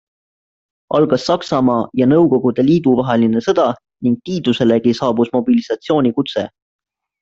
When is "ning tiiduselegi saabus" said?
4.09-5.35